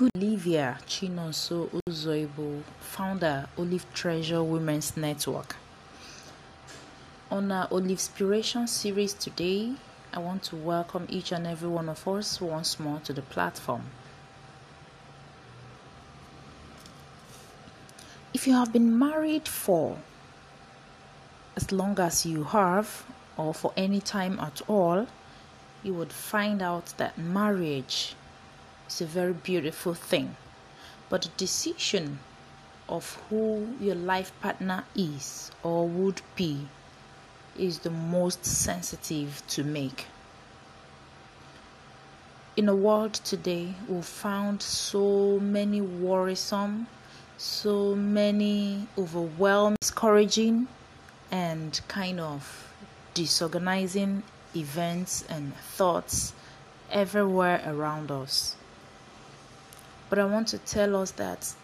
[0.00, 5.56] Good Olivia Chinonso Uzoibo, founder Olive Treasure Women's Network.
[7.30, 9.74] On our Olive Inspiration series today,
[10.14, 13.90] I want to welcome each and every one of us once more to the platform.
[18.32, 19.98] If you have been married for
[21.56, 23.04] as long as you have,
[23.36, 25.08] or for any time at all,
[25.82, 28.14] you would find out that marriage
[28.90, 30.36] is a very beautiful thing.
[31.08, 32.18] But the decision
[32.88, 36.66] of who your life partner is or would be
[37.56, 40.06] is the most sensitive to make.
[42.56, 46.88] In a world today, we've found so many worrisome,
[47.38, 50.66] so many overwhelming, discouraging,
[51.30, 52.72] and kind of
[53.14, 54.24] disorganizing
[54.56, 56.32] events and thoughts
[56.90, 58.56] everywhere around us.
[60.10, 61.54] But I want to tell us that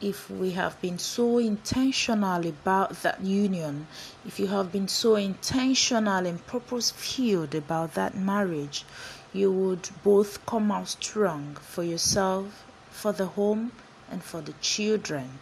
[0.00, 3.88] if we have been so intentional about that union,
[4.24, 8.84] if you have been so intentional and purpose filled about that marriage,
[9.32, 13.72] you would both come out strong for yourself, for the home,
[14.08, 15.40] and for the children.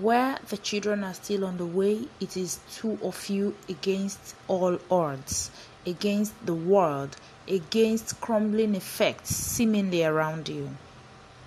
[0.00, 4.78] Where the children are still on the way, it is two of you against all
[4.90, 5.50] odds,
[5.84, 10.70] against the world, against crumbling effects seemingly around you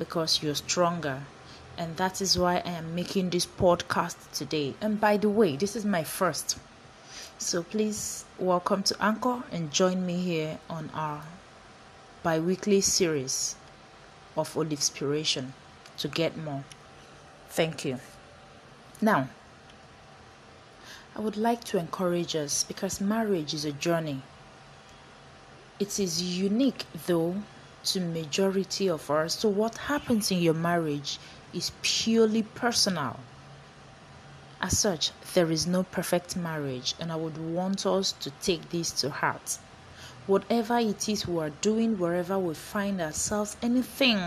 [0.02, 1.21] because you're stronger.
[1.77, 4.73] And that is why I am making this podcast today.
[4.81, 6.58] And by the way, this is my first.
[7.38, 11.21] So please welcome to Anchor and join me here on our
[12.23, 13.55] bi weekly series
[14.35, 15.53] of Olive Inspiration
[15.99, 16.63] to get more.
[17.49, 17.99] Thank you.
[19.02, 19.30] Now,
[21.15, 24.23] I would like to encourage us because marriage is a journey.
[25.80, 27.36] It is unique though
[27.83, 29.39] to majority of us.
[29.39, 31.19] So what happens in your marriage
[31.53, 33.19] is purely personal.
[34.61, 38.91] As such, there is no perfect marriage, and I would want us to take this
[39.02, 39.58] to heart.
[40.27, 44.20] Whatever it is we are doing, wherever we find ourselves, anything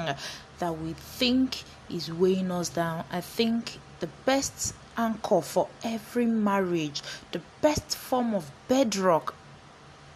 [0.59, 7.03] that we think is weighing us down, I think the best anchor for every marriage,
[7.33, 9.35] the best form of bedrock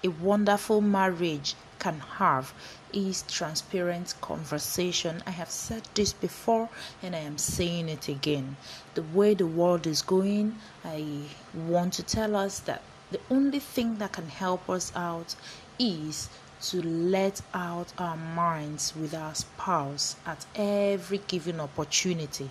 [0.04, 2.53] a wonderful marriage can have
[2.93, 5.22] is transparent conversation.
[5.27, 6.69] I have said this before
[7.03, 8.56] and I am saying it again.
[8.94, 11.22] The way the world is going, I
[11.55, 15.34] want to tell us that the only thing that can help us out
[15.78, 16.28] is
[16.61, 22.50] to let out our minds with our spouse at every given opportunity.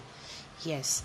[0.63, 1.03] Yes,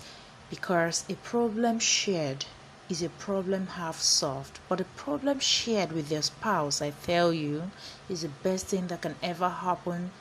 [0.49, 2.45] because a problem shared
[2.89, 7.71] is a problem half solved, but a problem shared with your spouse, I tell you,
[8.09, 10.11] is the best thing that can ever happen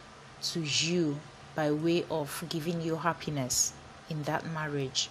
[0.42, 1.18] to you
[1.54, 3.72] by way of giving you happiness
[4.08, 5.10] in that marriage.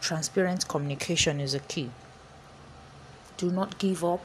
[0.00, 1.90] Transparent communication is a key.
[3.36, 4.24] Do not give up.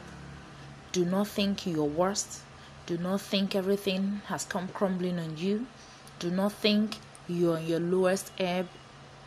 [0.92, 2.42] Do not think you're worst.
[2.86, 5.66] Do not think everything has come crumbling on you.
[6.20, 8.68] Do not think you're on your lowest ebb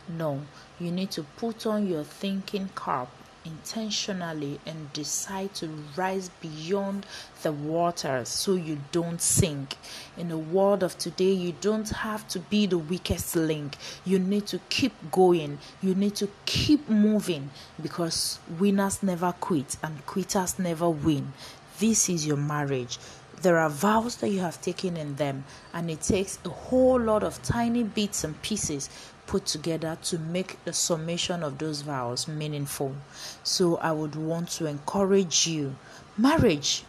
[0.07, 0.41] no,
[0.79, 3.09] you need to put on your thinking cap
[3.45, 7.05] intentionally and decide to rise beyond
[7.43, 9.77] the waters so you don't sink.
[10.17, 13.77] In the world of today, you don't have to be the weakest link.
[14.03, 15.59] You need to keep going.
[15.81, 17.51] You need to keep moving
[17.81, 21.33] because winners never quit and quitters never win.
[21.79, 22.97] This is your marriage
[23.41, 27.21] there are vows that you have taken in them, and it takes a whole lot
[27.21, 28.89] of tiny bits and pieces
[29.27, 32.95] put together to make the summation of those vows meaningful.
[33.43, 35.75] So, I would want to encourage you.
[36.17, 36.83] Marriage,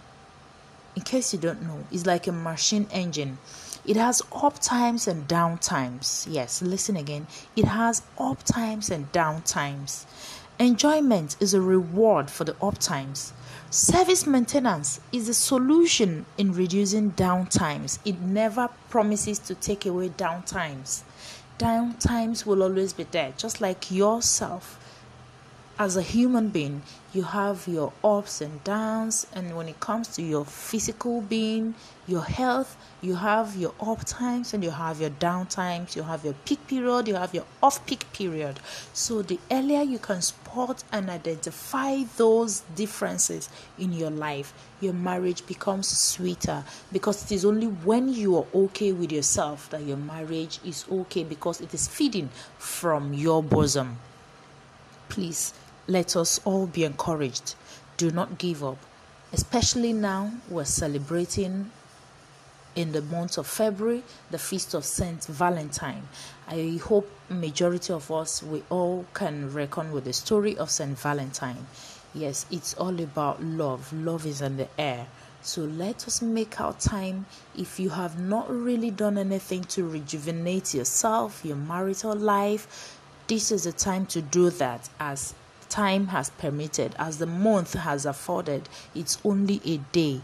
[0.94, 3.38] in case you don't know, is like a machine engine.
[3.84, 6.26] It has up times and down times.
[6.28, 7.26] Yes, listen again.
[7.54, 10.06] It has up times and down times.
[10.58, 13.32] Enjoyment is a reward for the up times
[13.70, 17.98] Service maintenance is a solution in reducing downtimes.
[18.04, 21.02] It never promises to take away downtimes.
[21.58, 24.85] Downtimes will always be there, just like yourself
[25.78, 26.80] as a human being,
[27.12, 31.74] you have your ups and downs, and when it comes to your physical being,
[32.06, 36.24] your health, you have your up times and you have your down times, you have
[36.24, 38.58] your peak period, you have your off peak period.
[38.94, 45.46] So, the earlier you can spot and identify those differences in your life, your marriage
[45.46, 50.58] becomes sweeter because it is only when you are okay with yourself that your marriage
[50.64, 53.98] is okay because it is feeding from your bosom.
[55.08, 55.52] Please
[55.88, 57.54] let us all be encouraged.
[57.96, 58.78] Do not give up,
[59.32, 61.70] especially now we're celebrating
[62.74, 66.08] in the month of February, the feast of Saint Valentine.
[66.46, 71.66] I hope majority of us we all can reckon with the story of Saint Valentine.
[72.14, 73.92] Yes, it's all about love.
[73.92, 75.06] Love is in the air.
[75.42, 77.26] So let us make our time.
[77.56, 82.98] If you have not really done anything to rejuvenate yourself, your marital life,
[83.28, 85.34] this is the time to do that as
[85.68, 88.68] time has permitted, as the month has afforded.
[88.94, 90.20] It's only a day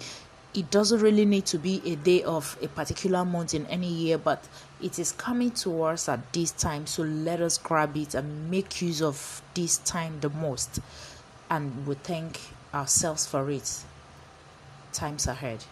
[0.54, 4.18] it doesn't really need to be a day of a particular month in any year,
[4.18, 4.46] but
[4.82, 6.86] it is coming to us at this time.
[6.86, 10.80] So let us grab it and make use of this time the most.
[11.48, 12.40] And we thank
[12.74, 13.82] ourselves for it.
[14.92, 15.64] Times ahead.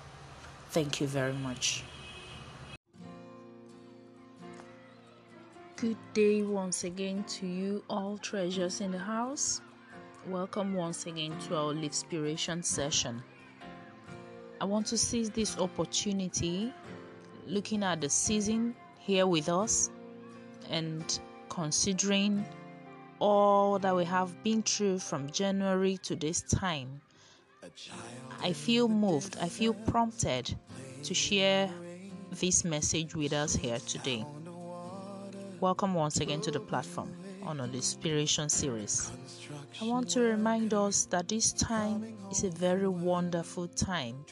[0.71, 1.85] Thank you very much.
[5.81, 9.63] Good day once again to you, all treasures in the house.
[10.27, 13.23] Welcome once again to our Inspiration session.
[14.61, 16.75] I want to seize this opportunity
[17.47, 19.89] looking at the season here with us
[20.69, 21.19] and
[21.49, 22.45] considering
[23.19, 27.01] all that we have been through from January to this time.
[28.43, 30.55] I feel moved, I feel prompted
[31.05, 31.71] to share
[32.33, 34.27] this message with us here today.
[35.61, 37.13] Welcome once again to the platform
[37.43, 39.13] on the Inspiration series.
[39.83, 44.25] I want to remind us that this time is a very wonderful time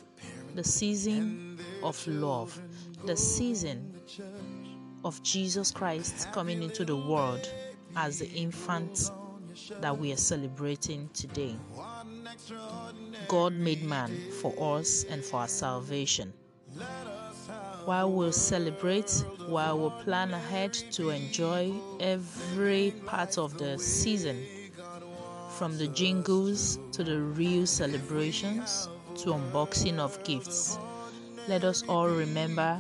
[0.54, 2.58] the season of love,
[3.04, 4.00] the season
[5.04, 7.52] of Jesus Christ coming into the world
[7.94, 9.10] as the infant
[9.82, 11.56] that we are celebrating today.
[13.28, 16.32] God made man for us and for our salvation.
[17.88, 24.44] While we'll celebrate, while we'll plan ahead to enjoy every part of the season,
[25.56, 28.90] from the jingles to the real celebrations,
[29.20, 30.78] to unboxing of gifts.
[31.48, 32.78] Let us all remember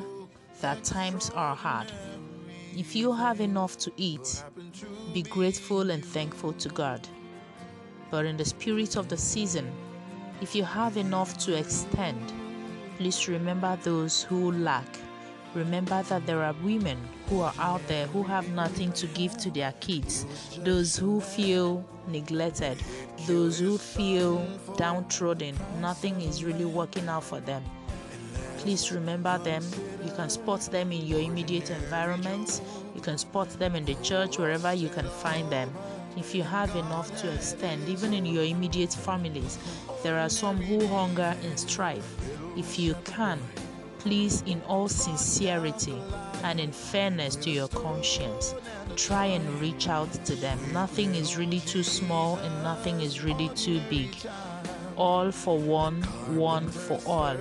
[0.60, 1.90] that times are hard.
[2.76, 4.44] If you have enough to eat,
[5.14, 7.08] be grateful and thankful to God.
[8.10, 9.72] But in the spirit of the season,
[10.42, 12.30] if you have enough to extend,
[12.98, 14.84] please remember those who lack.
[15.54, 16.98] Remember that there are women
[17.28, 20.26] who are out there who have nothing to give to their kids,
[20.58, 22.76] those who feel neglected,
[23.26, 24.44] those who feel
[24.76, 27.62] downtrodden, nothing is really working out for them.
[28.58, 29.64] Please remember them.
[30.04, 32.60] You can spot them in your immediate environment,
[32.96, 35.72] you can spot them in the church, wherever you can find them.
[36.18, 39.56] If you have enough to extend, even in your immediate families,
[40.02, 42.04] there are some who hunger and strive.
[42.56, 43.38] If you can,
[44.00, 46.02] please, in all sincerity
[46.42, 48.56] and in fairness to your conscience,
[48.96, 50.58] try and reach out to them.
[50.72, 54.16] Nothing is really too small and nothing is really too big.
[54.96, 56.02] All for one,
[56.34, 57.36] one for all.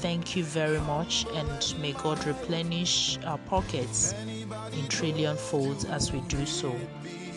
[0.00, 4.14] Thank you very much, and may God replenish our pockets
[4.72, 6.74] in trillion folds as we do so.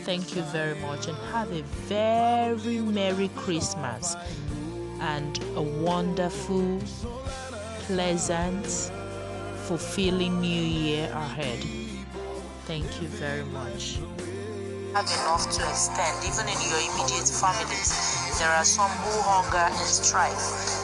[0.05, 4.15] Thank you very much, and have a very Merry Christmas
[4.99, 6.79] and a wonderful,
[7.85, 8.65] pleasant,
[9.67, 11.59] fulfilling new year ahead.
[12.65, 13.99] Thank you very much.
[14.93, 17.93] Have enough to extend, even in your immediate families.
[18.39, 20.33] There are some who hunger and strive.
[20.33, 20.78] If